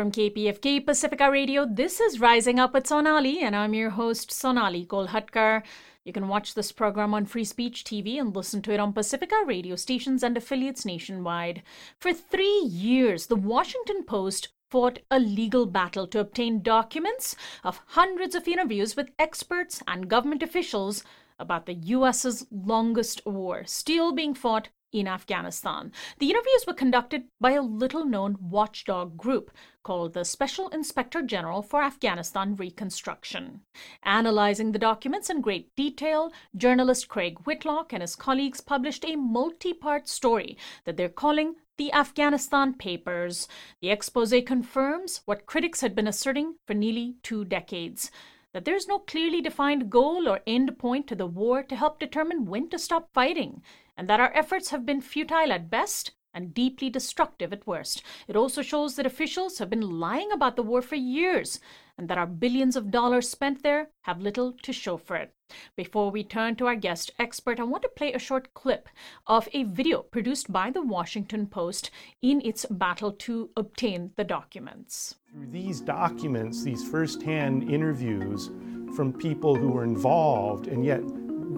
[0.00, 4.86] From KPFK Pacifica Radio, this is Rising Up with Sonali, and I'm your host, Sonali
[4.86, 5.62] Kolhatkar.
[6.06, 9.36] You can watch this program on Free Speech TV and listen to it on Pacifica
[9.44, 11.62] radio stations and affiliates nationwide.
[11.98, 18.34] For three years, the Washington Post fought a legal battle to obtain documents of hundreds
[18.34, 21.04] of interviews with experts and government officials
[21.38, 25.92] about the US's longest war, still being fought in Afghanistan.
[26.18, 29.50] The interviews were conducted by a little known watchdog group
[29.82, 33.60] called the Special Inspector General for Afghanistan Reconstruction.
[34.02, 39.72] Analyzing the documents in great detail, journalist Craig Whitlock and his colleagues published a multi
[39.72, 43.48] part story that they're calling the Afghanistan Papers.
[43.80, 48.10] The expose confirms what critics had been asserting for nearly two decades
[48.52, 52.46] that there's no clearly defined goal or end point to the war to help determine
[52.46, 53.62] when to stop fighting,
[53.96, 58.02] and that our efforts have been futile at best and deeply destructive at worst.
[58.28, 61.60] It also shows that officials have been lying about the war for years
[61.98, 65.34] and that our billions of dollars spent there have little to show for it.
[65.76, 68.88] Before we turn to our guest expert, I want to play a short clip
[69.26, 71.90] of a video produced by the Washington Post
[72.22, 75.16] in its battle to obtain the documents.
[75.30, 78.50] Through these documents, these firsthand interviews
[78.96, 81.02] from people who were involved, and yet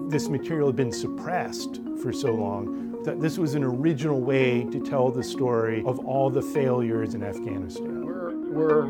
[0.09, 4.79] this material had been suppressed for so long, that this was an original way to
[4.79, 8.05] tell the story of all the failures in Afghanistan.
[8.05, 8.85] We're, we're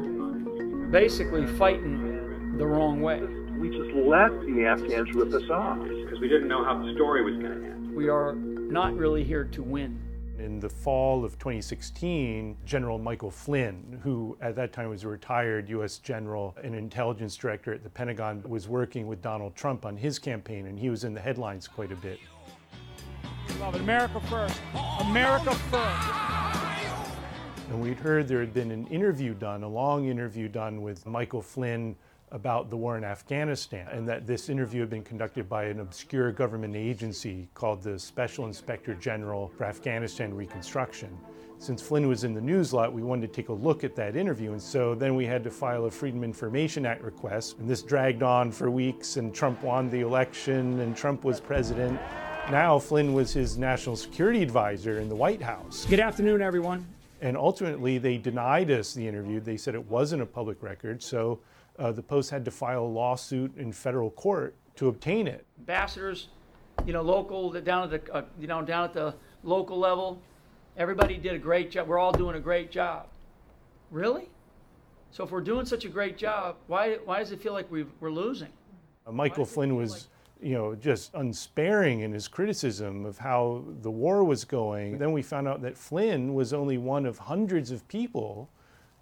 [0.92, 3.22] basically fighting the wrong way.
[3.58, 5.80] We just let the Afghans rip us off.
[5.80, 7.96] Because we didn't know how the story was going to end.
[7.96, 10.00] We are not really here to win.
[10.38, 15.70] In the fall of 2016, General Michael Flynn, who at that time was a retired
[15.70, 16.00] U.S.
[16.00, 20.68] general and intelligence director at the Pentagon, was working with Donald Trump on his campaign,
[20.68, 22.20] and he was in the headlines quite a bit.
[23.64, 23.82] Love it.
[23.82, 24.60] America first.
[25.00, 26.10] America first.
[27.70, 31.42] And we'd heard there had been an interview done, a long interview done with Michael
[31.42, 31.96] Flynn
[32.32, 36.30] about the war in Afghanistan, and that this interview had been conducted by an obscure
[36.34, 41.18] government agency called the Special Inspector General for Afghanistan Reconstruction.
[41.58, 44.18] Since Flynn was in the news lot, we wanted to take a look at that
[44.18, 47.82] interview, and so then we had to file a Freedom Information Act request, and this
[47.82, 51.98] dragged on for weeks, and Trump won the election, and Trump was president.
[52.52, 55.86] Now Flynn was his national security advisor in the White House.
[55.86, 56.86] Good afternoon, everyone.
[57.22, 59.40] And ultimately, they denied us the interview.
[59.40, 61.40] They said it wasn't a public record, so
[61.80, 65.46] uh, the Post had to file a lawsuit in federal court to obtain it.
[65.58, 66.28] Ambassadors,
[66.86, 70.22] you know, local, down at the, uh, you know, down at the local level,
[70.78, 71.88] everybody did a great job.
[71.88, 73.08] We're all doing a great job.
[73.90, 74.30] Really?
[75.12, 77.86] So if we're doing such a great job, why, why does it feel like we
[78.02, 78.50] we're losing?
[79.08, 80.10] Uh, Michael Flynn was,
[80.44, 84.98] you know, just unsparing in his criticism of how the war was going.
[84.98, 88.50] Then we found out that Flynn was only one of hundreds of people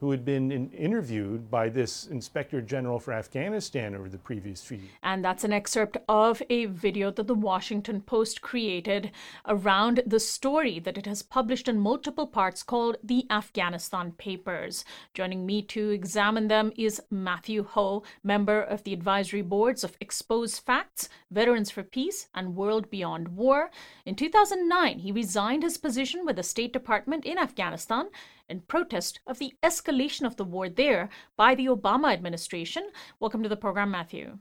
[0.01, 4.77] who had been in, interviewed by this Inspector General for Afghanistan over the previous few
[4.77, 4.89] years.
[5.03, 9.11] And that's an excerpt of a video that the Washington Post created
[9.47, 14.83] around the story that it has published in multiple parts called The Afghanistan Papers.
[15.13, 20.57] Joining me to examine them is Matthew Hoh, member of the advisory boards of Expose
[20.57, 23.69] Facts, Veterans for Peace, and World Beyond War.
[24.07, 28.09] In 2009, he resigned his position with the State Department in Afghanistan
[28.51, 32.89] in protest of the escalation of the war there by the Obama administration.
[33.19, 34.37] Welcome to the program, Matthew.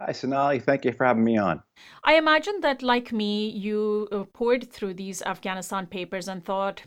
[0.00, 0.58] Hi, Sonali.
[0.58, 1.62] Thank you for having me on.
[2.04, 6.82] I imagine that, like me, you uh, pored through these Afghanistan papers and thought,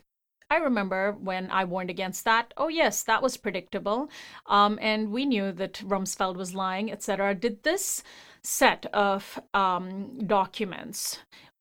[0.48, 2.52] I remember when I warned against that.
[2.56, 4.10] Oh, yes, that was predictable.
[4.46, 7.34] Um, and we knew that Rumsfeld was lying, etc.
[7.34, 8.02] Did this
[8.42, 11.18] set of um, documents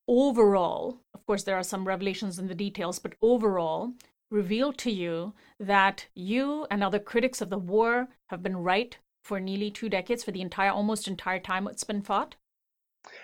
[0.07, 3.93] overall, of course, there are some revelations in the details, but overall,
[4.31, 9.39] reveal to you that you and other critics of the war have been right for
[9.39, 12.35] nearly two decades, for the entire, almost entire time it's been fought?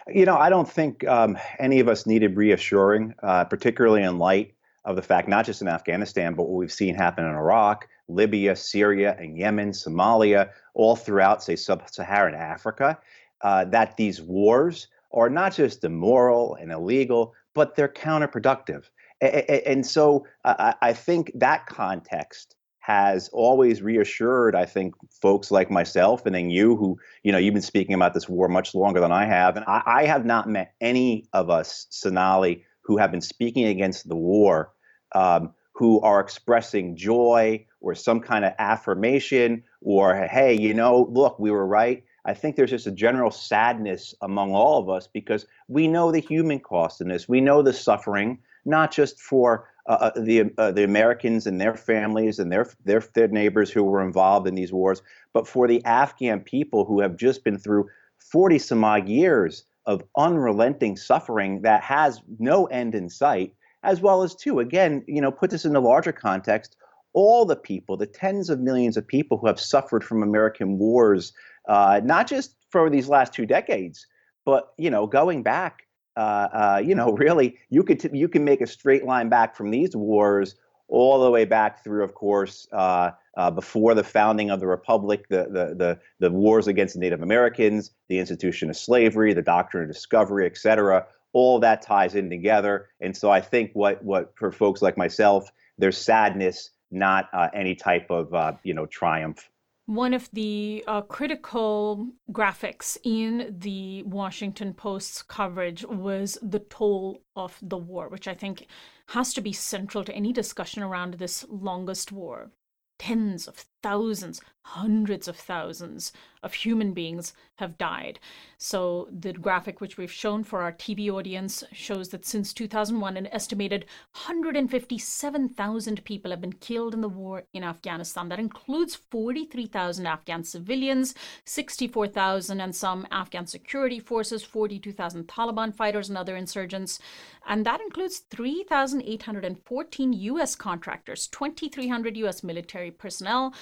[0.08, 4.54] You know, I don't think um, any of us needed reassuring, uh, particularly in light
[4.86, 8.56] of the fact, not just in Afghanistan, but what we've seen happen in Iraq, Libya,
[8.56, 12.98] Syria, and Yemen, Somalia, all throughout, say, sub Saharan Africa,
[13.42, 18.84] uh, that these wars are not just immoral and illegal, but they're counterproductive.
[19.22, 22.56] And so I think that context
[22.88, 27.54] has always reassured, I think, folks like myself and then you, who, you know, you've
[27.54, 29.58] been speaking about this war much longer than I have.
[29.58, 34.16] And I, have not met any of us, Sonali, who have been speaking against the
[34.16, 34.72] war,
[35.14, 41.38] um, who are expressing joy or some kind of affirmation or, hey, you know, look,
[41.40, 42.06] we were right.
[42.24, 46.22] I think there's just a general sadness among all of us because we know the
[46.22, 47.28] human cost in this.
[47.28, 51.74] We know the suffering not just for uh, uh, the uh, the Americans and their
[51.74, 55.02] families and their, their their neighbors who were involved in these wars,
[55.34, 57.88] but for the Afghan people who have just been through
[58.20, 63.54] 40 some odd years of unrelenting suffering that has no end in sight,
[63.84, 66.76] as well as too again, you know, put this in the larger context.
[67.14, 71.32] All the people, the tens of millions of people who have suffered from American wars,
[71.68, 74.06] uh, not just for these last two decades,
[74.46, 75.87] but you know, going back
[76.18, 79.56] uh, uh, you know, really, you could t- you can make a straight line back
[79.56, 80.56] from these wars
[80.90, 85.28] all the way back through, of course, uh, uh, before the founding of the republic,
[85.30, 89.90] the, the the the wars against Native Americans, the institution of slavery, the doctrine of
[89.90, 91.06] discovery, et cetera.
[91.34, 95.52] All that ties in together, and so I think what what for folks like myself,
[95.78, 99.48] there's sadness, not any type of you know triumph
[99.88, 107.58] one of the uh, critical graphics in the Washington Post's coverage was the toll of
[107.62, 108.68] the war, which I think
[109.08, 112.52] has to be central to any discussion around this longest war.
[113.00, 116.12] Tens of thousands, hundreds of thousands
[116.44, 118.20] of human beings have died.
[118.58, 123.28] So, the graphic which we've shown for our TV audience shows that since 2001, an
[123.28, 128.30] estimated 157,000 people have been killed in the war in Afghanistan.
[128.30, 131.16] That includes 43,000 Afghan civilians,
[131.46, 137.00] 64,000 and some Afghan security forces, 42,000 Taliban fighters and other insurgents.
[137.48, 143.54] And that includes 3,814 US contractors, 2,300 US military personnel,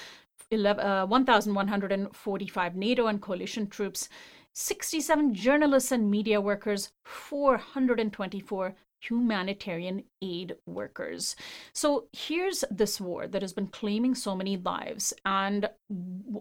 [0.50, 4.08] 1,145 uh, NATO and coalition troops,
[4.52, 11.36] 67 journalists and media workers, 424 humanitarian aid workers.
[11.72, 15.12] So here's this war that has been claiming so many lives.
[15.24, 15.68] And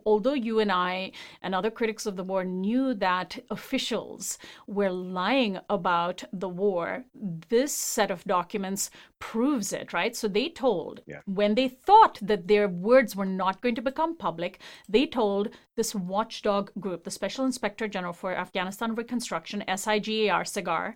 [0.06, 1.12] although you and I
[1.42, 4.38] and other critics of the war knew that officials
[4.68, 7.06] were lying about the war,
[7.50, 10.16] this set of documents proves it, right?
[10.16, 11.22] So they told, yeah.
[11.25, 15.94] when they thought that their words were not going to become public, they told this
[15.94, 20.96] watchdog group, the Special Inspector General for Afghanistan Reconstruction, SIGAR, SIGAR,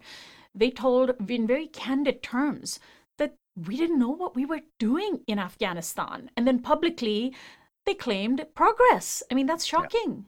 [0.56, 2.80] they told in very candid terms
[3.18, 3.36] that
[3.68, 6.30] we didn't know what we were doing in Afghanistan.
[6.36, 7.36] And then publicly,
[7.86, 9.24] they claimed progress.
[9.32, 10.26] I mean, that's shocking.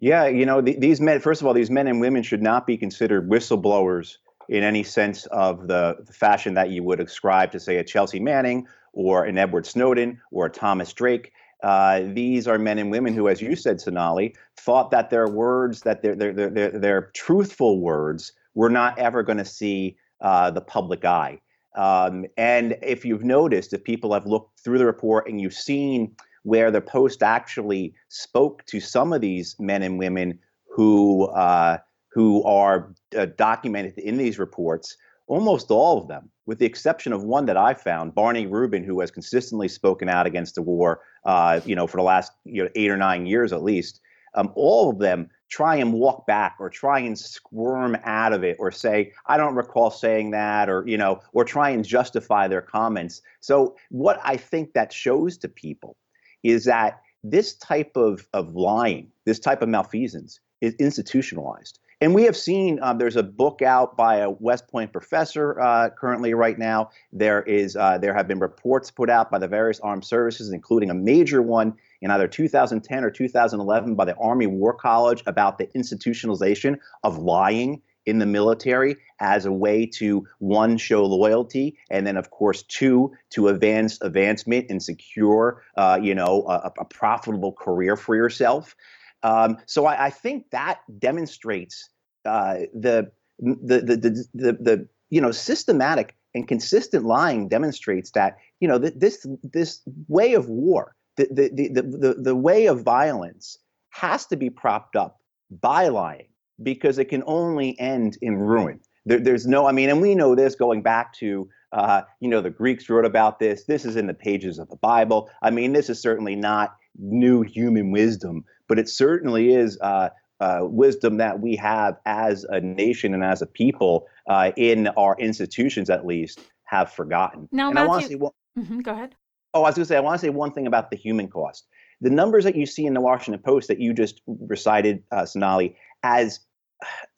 [0.00, 2.42] Yeah, yeah you know, th- these men, first of all, these men and women should
[2.42, 4.16] not be considered whistleblowers
[4.48, 8.20] in any sense of the, the fashion that you would ascribe to, say, a Chelsea
[8.20, 11.32] Manning or an Edward Snowden or a Thomas Drake.
[11.62, 15.80] Uh, these are men and women who, as you said, Sonali, thought that their words,
[15.80, 20.50] that their their their, their, their truthful words, we're not ever going to see uh,
[20.50, 21.40] the public eye.
[21.76, 26.14] Um, and if you've noticed, if people have looked through the report and you've seen
[26.44, 31.78] where the Post actually spoke to some of these men and women who uh,
[32.12, 34.96] who are uh, documented in these reports,
[35.26, 39.00] almost all of them, with the exception of one that I found, Barney Rubin, who
[39.00, 42.70] has consistently spoken out against the war, uh, you know, for the last you know,
[42.76, 44.00] eight or nine years at least,
[44.34, 48.56] um, all of them try and walk back or try and squirm out of it
[48.58, 52.60] or say i don't recall saying that or you know or try and justify their
[52.60, 53.22] comments.
[53.38, 55.96] So what i think that shows to people
[56.42, 62.24] is that this type of, of lying this type of malfeasance is institutionalized and we
[62.24, 66.58] have seen um, there's a book out by a West Point professor uh, currently right
[66.58, 66.90] now.
[67.12, 70.90] There is uh, there have been reports put out by the various armed services, including
[70.90, 75.66] a major one in either 2010 or 2011 by the Army War College about the
[75.68, 82.16] institutionalization of lying in the military as a way to one show loyalty and then
[82.16, 87.96] of course two to advance advancement and secure uh, you know a, a, profitable career
[87.96, 88.76] for yourself
[89.24, 91.88] um, so I, I, think that demonstrates
[92.24, 98.36] uh, the, the, the the the the you know systematic and consistent lying demonstrates that
[98.60, 102.82] you know th- this this way of war the, the, the, the, the way of
[102.82, 103.58] violence
[103.90, 105.20] has to be propped up
[105.60, 106.28] by lying
[106.62, 108.80] because it can only end in ruin.
[109.06, 112.40] There, there's no, I mean, and we know this going back to, uh, you know,
[112.40, 113.64] the Greeks wrote about this.
[113.64, 115.30] This is in the pages of the Bible.
[115.42, 120.08] I mean, this is certainly not new human wisdom, but it certainly is uh,
[120.40, 125.16] uh, wisdom that we have as a nation and as a people uh, in our
[125.18, 127.48] institutions, at least, have forgotten.
[127.52, 129.14] Now, and Matthew, I want to say, well, mm-hmm, go ahead.
[129.52, 131.28] Oh, I was going to say, I want to say one thing about the human
[131.28, 131.66] cost.
[132.00, 135.76] The numbers that you see in the Washington Post that you just recited, uh, Sonali,
[136.02, 136.40] as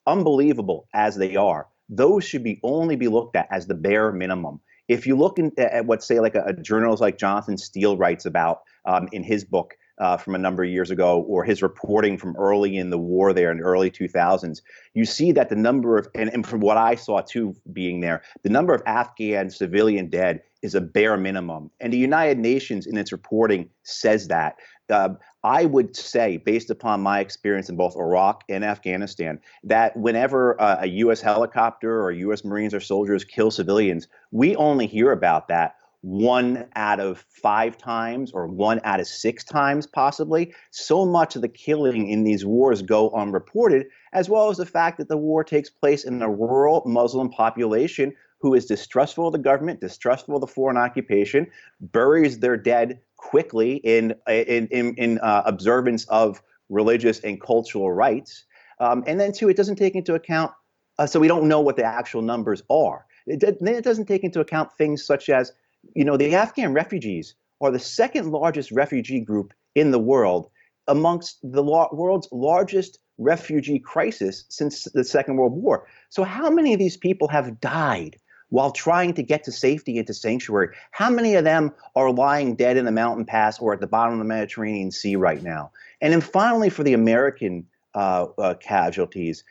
[0.07, 4.61] unbelievable as they are, those should be only be looked at as the bare minimum.
[4.89, 8.27] If you look in, at what, say, like a, a journalist like Jonathan Steele writes
[8.27, 12.19] about um, in his book, uh, from a number of years ago, or his reporting
[12.19, 14.61] from early in the war there in the early 2000s,
[14.95, 18.23] you see that the number of, and, and from what I saw too being there,
[18.43, 21.71] the number of Afghan civilian dead is a bare minimum.
[21.81, 24.57] And the United Nations in its reporting says that.
[24.89, 25.11] Uh,
[25.43, 30.79] I would say, based upon my experience in both Iraq and Afghanistan, that whenever uh,
[30.81, 31.21] a U.S.
[31.21, 32.45] helicopter or U.S.
[32.45, 35.77] Marines or soldiers kill civilians, we only hear about that
[36.07, 40.55] one out of five times or one out of six times, possibly.
[40.71, 44.99] So much of the killing in these wars go unreported, as well as the fact
[44.99, 49.39] that the war takes place in a rural Muslim population who is distrustful of the
[49.39, 51.49] government, distrustful of the foreign occupation,
[51.81, 58.45] buries their dead quickly in in in, in uh, observance of religious and cultural rites,
[58.79, 60.53] um, and then two, it doesn't take into account.
[60.99, 63.07] Uh, so we don't know what the actual numbers are.
[63.27, 65.53] It, it doesn't take into account things such as,
[65.95, 70.51] you know, the Afghan refugees are the second largest refugee group in the world,
[70.89, 75.87] amongst the world's largest refugee crisis since the Second World War.
[76.11, 78.17] So how many of these people have died?
[78.51, 80.69] while trying to get to safety into sanctuary.
[80.93, 84.15] How many of them are lying dead in the mountain pass or at the bottom
[84.15, 85.73] of the Mediterranean Sea right now?
[86.01, 89.43] And then finally, for the American uh, uh, casualties,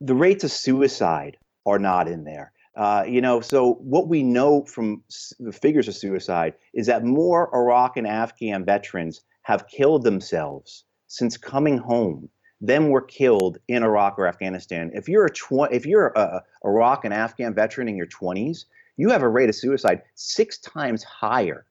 [0.00, 2.52] the rates of suicide are not in there.
[2.76, 5.02] Uh, you know, so what we know from
[5.40, 11.36] the figures of suicide is that more Iraq and Afghan veterans have killed themselves since
[11.36, 12.28] coming home
[12.60, 14.90] them were killed in Iraq or Afghanistan.
[14.94, 18.64] If you're a tw- if you're a Iraq and Afghan veteran in your 20s,
[18.96, 21.66] you have a rate of suicide six times higher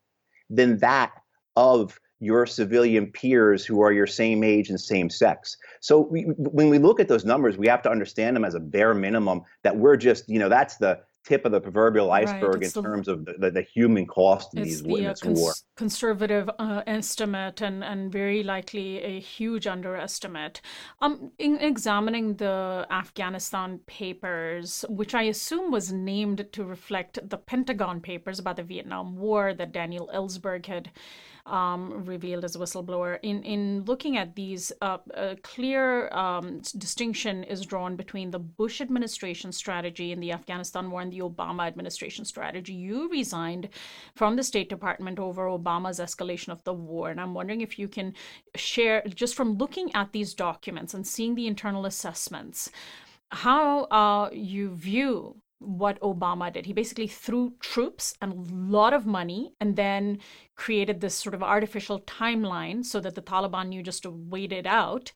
[0.50, 1.12] than that
[1.56, 5.58] of your civilian peers who are your same age and same sex.
[5.82, 8.60] So we, when we look at those numbers, we have to understand them as a
[8.60, 12.64] bare minimum that we're just, you know, that's the tip of the proverbial iceberg right,
[12.64, 15.54] in the, terms of the, the, human cost in these the, uh, cons- war.
[15.76, 20.62] conservative uh, estimate and, and very likely a huge underestimate.
[21.02, 28.02] Um, in examining the Afghanistan papers, which I assume was named to reflect the Pentagon
[28.02, 30.92] papers about the Vietnam War that Daniel Ellsberg had
[31.46, 33.20] um, revealed as a whistleblower.
[33.22, 38.82] In in looking at these, uh, a clear um, distinction is drawn between the Bush
[38.82, 42.74] administration strategy in the Afghanistan war and the Obama administration strategy.
[42.74, 43.70] You resigned
[44.16, 47.88] from the State Department over Obama's escalation of the war, and I'm wondering if you
[47.88, 48.14] can
[48.56, 52.72] share just from looking at these documents and seeing the internal assessments
[53.32, 55.36] how uh, you view
[55.66, 56.66] what Obama did.
[56.66, 60.20] He basically threw troops and a lot of money and then
[60.56, 64.66] created this sort of artificial timeline so that the Taliban knew just to wait it
[64.66, 65.12] out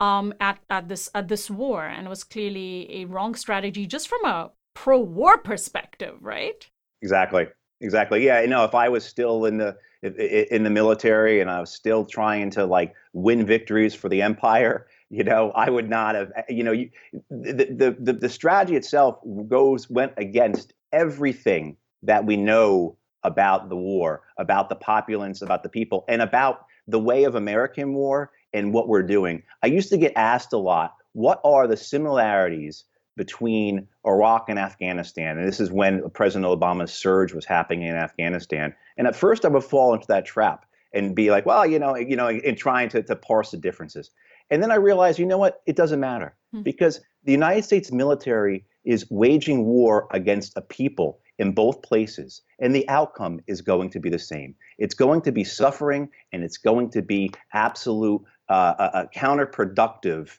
[0.00, 1.86] um, at, at this at this war.
[1.86, 6.68] And it was clearly a wrong strategy just from a pro-war perspective, right?
[7.02, 7.46] Exactly.
[7.80, 8.24] Exactly.
[8.24, 8.40] Yeah.
[8.40, 12.06] You know, if I was still in the in the military and I was still
[12.06, 16.32] trying to like win victories for the empire, you know, I would not have.
[16.36, 16.90] Eh, you know, you,
[17.30, 24.22] the, the the strategy itself goes went against everything that we know about the war,
[24.38, 28.88] about the populace, about the people, and about the way of American war and what
[28.88, 29.42] we're doing.
[29.62, 32.84] I used to get asked a lot, what are the similarities
[33.16, 35.38] between Iraq and Afghanistan?
[35.38, 38.74] And this is when President Obama's surge was happening in Afghanistan.
[38.96, 41.96] And at first I would fall into that trap and be like, well, you know,
[41.96, 44.10] you know, in trying to, to parse the differences.
[44.50, 45.62] And then I realized, you know what?
[45.66, 46.62] It doesn't matter hmm.
[46.62, 52.74] because the United States military is waging war against a people in both places, and
[52.74, 54.54] the outcome is going to be the same.
[54.78, 60.38] It's going to be suffering, and it's going to be absolute uh, uh, uh counterproductive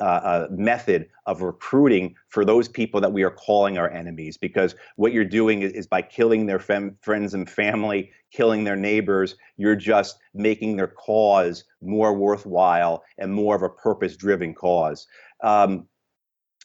[0.00, 5.12] uh, method of recruiting for those people that we are calling our enemies because what
[5.12, 9.76] you're doing is, is by killing their fem- friends and family killing their neighbors you're
[9.76, 15.06] just making their cause more worthwhile and more of a purpose driven cause.
[15.42, 15.88] Um,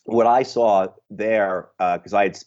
[0.07, 2.37] what i saw there because uh, i had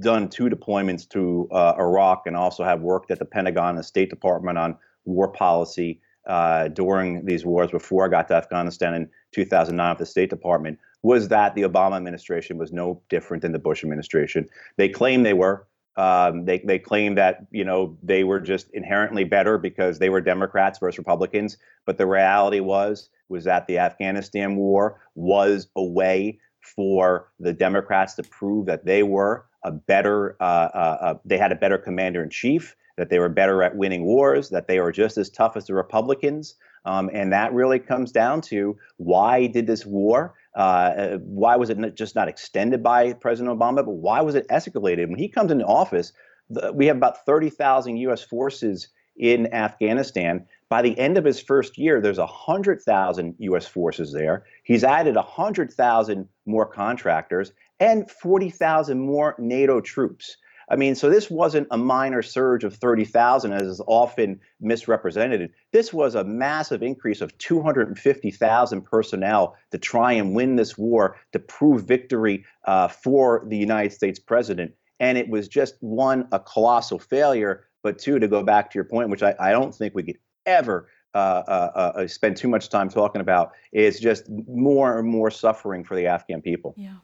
[0.00, 3.82] done two deployments to uh, iraq and also have worked at the pentagon and the
[3.82, 9.08] state department on war policy uh, during these wars before I got to Afghanistan in
[9.32, 13.58] 2009 with the State Department was that the Obama administration was no different than the
[13.58, 14.48] Bush administration.
[14.76, 15.66] They claim they were.
[15.96, 20.20] Um, they they claim that you know they were just inherently better because they were
[20.20, 21.56] Democrats versus Republicans.
[21.86, 26.38] But the reality was was that the Afghanistan war was a way
[26.76, 31.52] for the Democrats to prove that they were a better, uh, uh, uh, they had
[31.52, 34.92] a better commander in chief, that they were better at winning wars, that they were
[34.92, 36.54] just as tough as the Republicans.
[36.84, 40.34] Um, and that really comes down to why did this war?
[40.56, 43.76] Uh, uh why was it just not extended by President Obama?
[43.76, 45.08] But why was it escalated?
[45.08, 46.12] When he comes into office,
[46.50, 48.22] the, we have about 30,000 U.S.
[48.22, 50.46] forces in Afghanistan.
[50.68, 53.66] By the end of his first year, there's 100,000 U.S.
[53.66, 54.44] forces there.
[54.64, 60.36] He's added 100,000 more contractors and 40,000 more NATO troops.
[60.68, 65.50] I mean, so this wasn't a minor surge of 30,000 as is often misrepresented.
[65.72, 71.38] This was a massive increase of 250,000 personnel to try and win this war, to
[71.38, 74.72] prove victory uh, for the United States president.
[75.00, 78.84] And it was just one, a colossal failure, but two, to go back to your
[78.84, 82.68] point, which I, I don't think we could ever uh, uh, uh, spend too much
[82.68, 86.74] time talking about, is just more and more suffering for the Afghan people.
[86.76, 86.96] Yeah.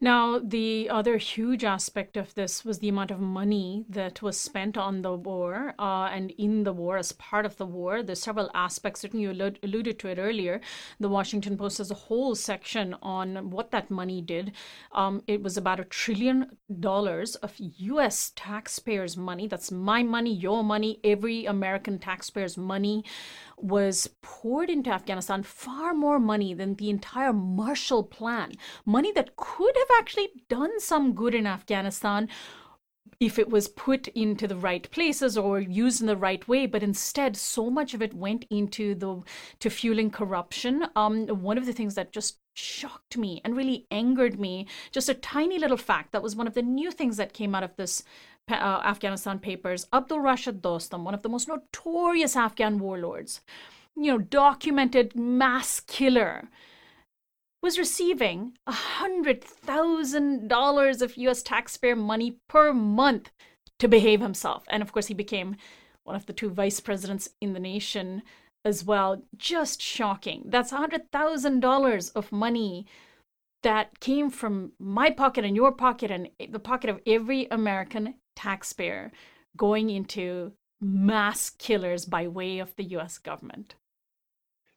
[0.00, 4.76] Now, the other huge aspect of this was the amount of money that was spent
[4.76, 8.02] on the war uh, and in the war as part of the war.
[8.02, 10.60] There's several aspects, certainly you alluded to it earlier.
[10.98, 14.52] The Washington Post has a whole section on what that money did.
[14.92, 19.46] Um, it was about a trillion dollars of US taxpayers' money.
[19.46, 23.04] That's my money, your money, every American taxpayer's money
[23.56, 28.52] was poured into Afghanistan far more money than the entire Marshall Plan.
[28.84, 32.28] Money that could have actually done some good in Afghanistan
[33.20, 36.82] if it was put into the right places or used in the right way but
[36.82, 39.22] instead so much of it went into the
[39.60, 40.86] to fueling corruption.
[40.96, 45.14] Um one of the things that just shocked me and really angered me just a
[45.14, 48.02] tiny little fact that was one of the new things that came out of this
[48.48, 53.40] uh, Afghanistan papers, Abdul Rashid Dostum, one of the most notorious Afghan warlords,
[53.96, 56.48] you know, documented mass killer,
[57.62, 63.30] was receiving $100,000 of US taxpayer money per month
[63.78, 64.64] to behave himself.
[64.68, 65.56] And of course, he became
[66.04, 68.22] one of the two vice presidents in the nation
[68.64, 69.22] as well.
[69.36, 70.42] Just shocking.
[70.46, 72.86] That's $100,000 of money
[73.62, 79.12] that came from my pocket and your pocket and the pocket of every American taxpayer
[79.56, 83.18] going into mass killers by way of the U.S.
[83.18, 83.74] government.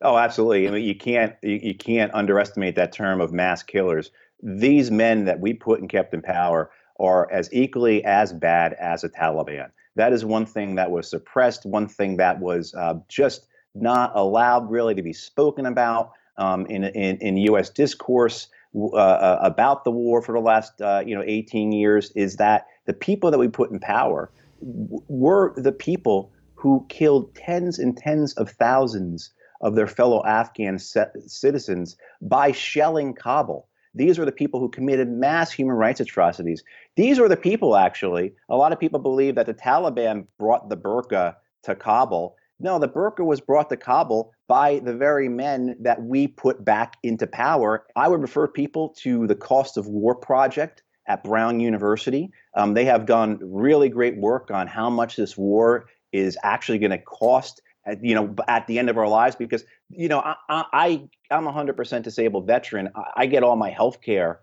[0.02, 0.68] Oh, absolutely.
[0.68, 4.12] I mean, you can't you, you can't underestimate that term of mass killers.
[4.44, 9.02] These men that we put and kept in power are as equally as bad as
[9.02, 9.70] the Taliban.
[9.96, 11.66] That is one thing that was suppressed.
[11.66, 16.84] One thing that was uh, just not allowed really to be spoken about um, in,
[16.84, 17.70] in in U.S.
[17.70, 22.12] discourse uh, uh, about the war for the last uh, you know 18 years.
[22.12, 24.30] Is that the people that we put in power
[24.60, 31.98] were the people who killed tens and tens of thousands of their fellow Afghan citizens
[32.22, 33.68] by shelling Kabul.
[33.94, 36.64] These are the people who committed mass human rights atrocities.
[36.98, 38.34] These are the people, actually.
[38.50, 42.36] A lot of people believe that the Taliban brought the burqa to Kabul.
[42.60, 46.98] No, the burqa was brought to Kabul by the very men that we put back
[47.04, 47.86] into power.
[47.96, 52.32] I would refer people to the Cost of War Project at Brown University.
[52.56, 56.92] Um, they have done really great work on how much this war is actually going
[56.92, 57.62] to cost.
[57.86, 61.48] At, you know, at the end of our lives, because you know, I, I I'm
[61.48, 62.90] a hundred percent disabled veteran.
[62.96, 64.42] I, I, get all my health care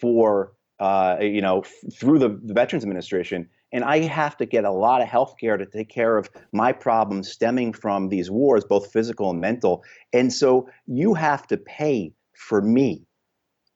[0.00, 4.64] for uh, you know f- through the, the Veterans Administration, and I have to get
[4.64, 8.64] a lot of health care to take care of my problems stemming from these wars,
[8.64, 9.82] both physical and mental.
[10.12, 13.06] And so you have to pay for me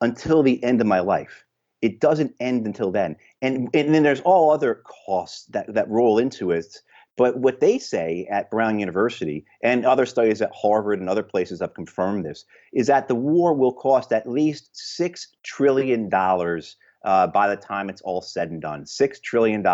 [0.01, 1.45] until the end of my life
[1.83, 3.17] it doesn't end until then.
[3.43, 6.77] And, and then there's all other costs that, that roll into it.
[7.19, 11.61] But what they say at Brown University and other studies at Harvard and other places
[11.61, 17.49] have confirmed this is that the war will cost at least $6 trillion uh, by
[17.49, 18.85] the time it's all said and done.
[18.85, 19.67] $6 trillion.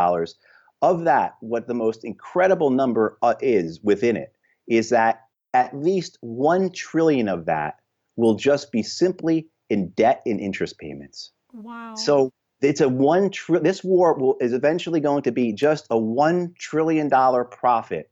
[0.82, 4.34] Of that, what the most incredible number uh, is within it
[4.66, 5.20] is that
[5.52, 7.76] at least 1 trillion of that
[8.16, 11.32] will just be simply in debt and interest payments.
[11.52, 11.94] Wow.
[11.94, 12.32] So
[12.64, 13.30] it's a one.
[13.30, 18.10] Tri- this war will, is eventually going to be just a one trillion dollar profit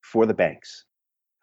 [0.00, 0.84] for the banks.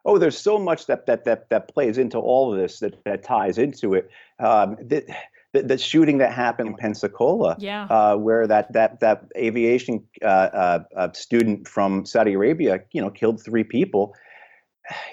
[0.06, 3.24] Oh, there's so much that that that that plays into all of this that that
[3.24, 4.10] ties into it.
[4.40, 5.06] Um, the,
[5.54, 7.86] the, the, shooting that happened in Pensacola, yeah.
[7.86, 13.10] uh, where that that that aviation uh, uh, uh student from Saudi Arabia, you know,
[13.10, 14.16] killed three people.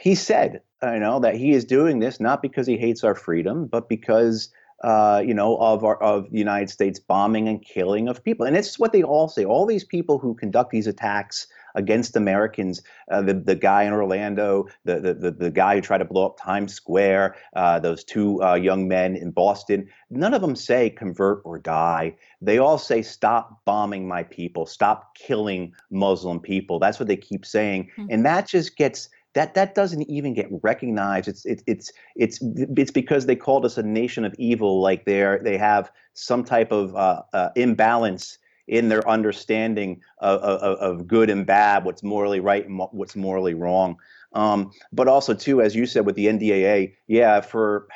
[0.00, 3.66] He said, you know, that he is doing this not because he hates our freedom,
[3.66, 4.50] but because
[4.83, 8.47] uh, you know, of our, of the United States bombing and killing of people.
[8.47, 9.45] And it's what they all say.
[9.45, 14.67] All these people who conduct these attacks against Americans, uh, the, the guy in Orlando,
[14.85, 18.43] the, the, the, the, guy who tried to blow up Times Square, uh, those two
[18.43, 22.17] uh, young men in Boston, none of them say convert or die.
[22.41, 26.79] They all say stop bombing my people, stop killing Muslim people.
[26.79, 27.91] That's what they keep saying.
[27.97, 28.07] Mm-hmm.
[28.11, 31.29] And that just gets that that doesn't even get recognized.
[31.29, 34.81] It's it's it's it's it's because they called us a nation of evil.
[34.81, 40.79] Like they're they have some type of uh, uh, imbalance in their understanding of, of,
[40.79, 43.96] of, good and bad, what's morally right and what's morally wrong.
[44.33, 47.88] Um, but also, too, as you said with the NDAA, yeah, for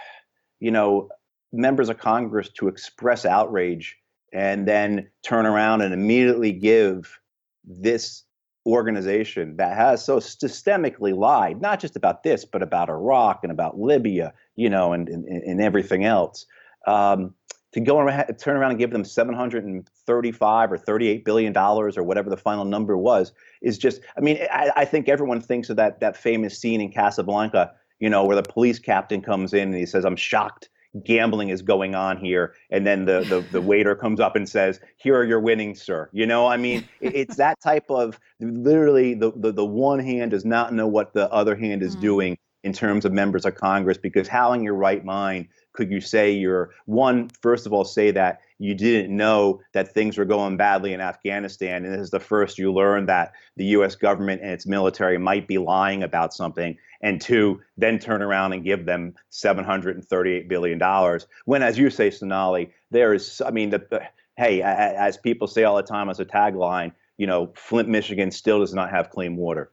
[0.60, 1.08] you know
[1.54, 3.96] members of Congress to express outrage
[4.30, 7.18] and then turn around and immediately give
[7.64, 8.24] this
[8.66, 13.78] organization that has so systemically lied, not just about this, but about Iraq and about
[13.78, 16.46] Libya, you know, and, and, and everything else.
[16.86, 17.34] Um,
[17.72, 22.28] to go around, turn around and give them 735 or 38 billion dollars or whatever
[22.28, 24.00] the final number was is just.
[24.16, 28.10] I mean, I, I think everyone thinks of that that famous scene in Casablanca, you
[28.10, 30.68] know, where the police captain comes in and he says, "I'm shocked
[31.04, 32.54] gambling is going on here.
[32.70, 36.08] And then the, the the waiter comes up and says here are your winnings sir.
[36.12, 40.44] You know i mean it's that type of literally the, the the one hand does
[40.44, 42.00] not know what the other hand is mm.
[42.00, 46.00] doing in terms of members of congress because how in your right mind could you
[46.00, 50.56] say you're one first of all say that you didn't know that things were going
[50.56, 54.50] badly in Afghanistan and this is the first you learn that the US government and
[54.50, 59.14] its military might be lying about something and two then turn around and give them
[59.30, 64.02] 738 billion dollars when as you say Sonali there is I mean the, the
[64.36, 68.60] hey as people say all the time as a tagline you know Flint Michigan still
[68.60, 69.70] does not have clean water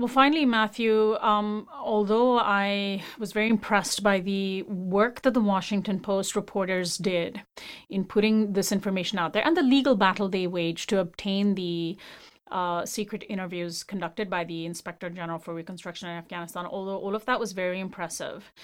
[0.00, 6.00] well, finally, Matthew, um, although I was very impressed by the work that the Washington
[6.00, 7.42] Post reporters did
[7.90, 11.98] in putting this information out there and the legal battle they waged to obtain the
[12.50, 17.26] uh, secret interviews conducted by the Inspector General for Reconstruction in Afghanistan, although all of
[17.26, 18.54] that was very impressive,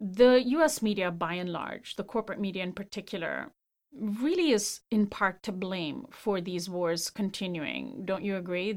[0.00, 3.50] the US media, by and large, the corporate media in particular,
[3.98, 8.02] really is in part to blame for these wars continuing.
[8.04, 8.72] Don't you agree?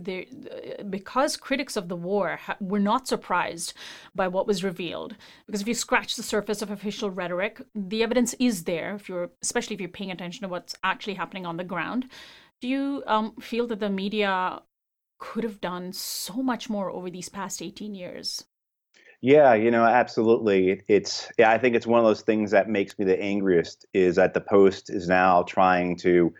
[0.89, 3.73] because critics of the war ha- were not surprised
[4.13, 8.33] by what was revealed, because if you scratch the surface of official rhetoric, the evidence
[8.39, 8.95] is there.
[8.95, 12.09] If you're, especially if you're paying attention to what's actually happening on the ground,
[12.61, 14.61] do you um, feel that the media
[15.19, 18.43] could have done so much more over these past 18 years?
[19.21, 20.69] Yeah, you know, absolutely.
[20.69, 23.85] It, it's yeah, I think it's one of those things that makes me the angriest
[23.93, 26.33] is that the Post is now trying to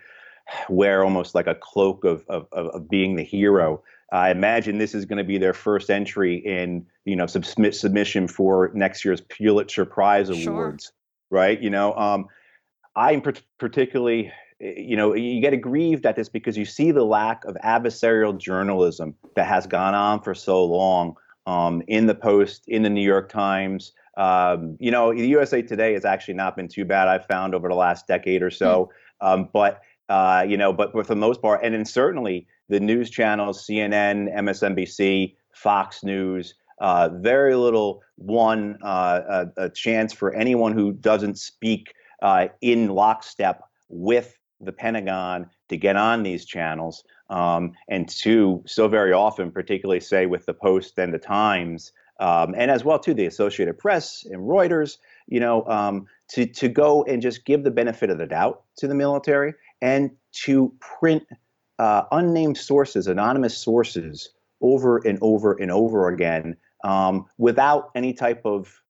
[0.69, 3.81] wear almost like a cloak of of, of being the hero.
[4.11, 8.27] I imagine this is going to be their first entry in you know submit submission
[8.27, 10.91] for next year's Pulitzer Prize awards,
[11.31, 11.59] right?
[11.59, 12.27] You know, um,
[12.95, 13.23] I'm
[13.57, 18.37] particularly you know you get aggrieved at this because you see the lack of adversarial
[18.37, 21.15] journalism that has gone on for so long
[21.47, 23.93] um, in the Post, in the New York Times.
[24.17, 27.07] Um, you know, the USA Today has actually not been too bad.
[27.07, 29.27] I've found over the last decade or so, mm.
[29.27, 32.79] um, but uh, you know, but, but for the most part, and then certainly the
[32.79, 39.21] news channels, CNN, MSNBC, Fox News, uh, very little one uh,
[39.57, 45.77] a, a, chance for anyone who doesn't speak uh, in lockstep with the Pentagon to
[45.77, 47.03] get on these channels.
[47.29, 52.55] Um, and two, so very often, particularly say with the Post and the Times, um,
[52.57, 57.03] and as well too the Associated Press and Reuters, you know, um, to to go
[57.03, 60.11] and just give the benefit of the doubt to the military and
[60.45, 61.23] to print
[61.79, 64.29] uh, unnamed sources, anonymous sources,
[64.61, 68.81] over and over and over again um, without any type of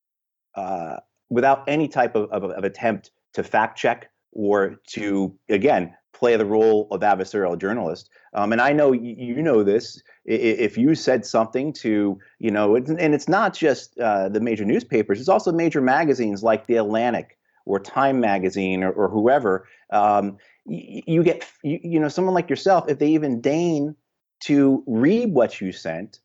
[0.56, 0.98] uh,
[1.30, 6.46] without any type of, of, of attempt to fact check or to again play the
[6.46, 8.10] role of adversarial journalist.
[8.34, 10.02] Um, and I know you, know this.
[10.26, 15.20] If you said something to, you know, and it's not just uh, the major newspapers,
[15.20, 19.68] it's also major magazines like The Atlantic or Time Magazine or, or whoever.
[19.92, 23.96] Um, you, get, you know, someone like yourself, if they even deign
[24.42, 26.20] to read what you sent,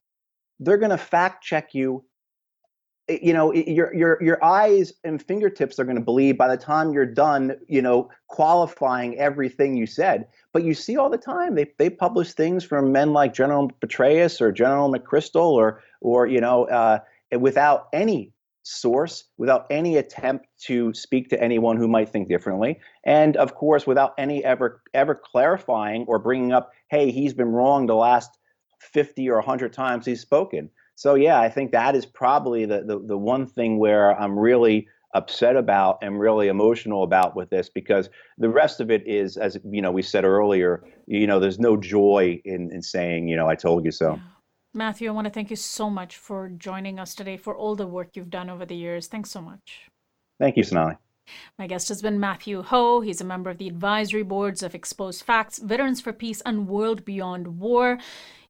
[0.58, 2.04] they're going to fact check you
[3.08, 6.92] you know your your your eyes and fingertips are going to bleed by the time
[6.92, 10.26] you're done you know qualifying everything you said.
[10.52, 14.40] But you see all the time they they publish things from men like general petraeus
[14.40, 17.00] or general mcchrystal or or you know uh,
[17.38, 18.32] without any
[18.64, 22.78] source without any attempt to speak to anyone who might think differently.
[23.04, 27.86] And of course without any ever ever clarifying or bringing up hey he's been wrong
[27.86, 28.30] the last
[28.80, 32.98] 50 or 100 times he's spoken so yeah, I think that is probably the, the,
[32.98, 38.08] the one thing where I'm really upset about and really emotional about with this because
[38.38, 41.76] the rest of it is as you know we said earlier you know there's no
[41.76, 44.20] joy in, in saying you know i told you so yeah.
[44.72, 47.86] matthew i want to thank you so much for joining us today for all the
[47.86, 49.82] work you've done over the years thanks so much
[50.40, 50.94] thank you sonali
[51.58, 53.00] My guest has been Matthew Hoh.
[53.00, 57.04] He's a member of the advisory boards of Exposed Facts, Veterans for Peace, and World
[57.04, 57.98] Beyond War.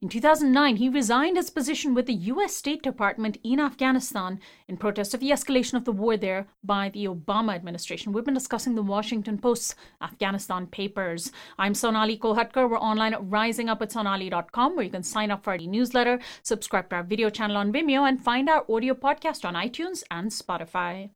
[0.03, 2.57] In 2009, he resigned his position with the U.S.
[2.57, 7.05] State Department in Afghanistan in protest of the escalation of the war there by the
[7.05, 8.13] Obama administration.
[8.13, 11.31] We've been discussing the Washington Post's Afghanistan papers.
[11.57, 12.69] I'm Sonali Kolhatkar.
[12.69, 17.05] We're online at risingup@sonali.com, where you can sign up for our newsletter, subscribe to our
[17.05, 21.11] video channel on Vimeo, and find our audio podcast on iTunes and Spotify.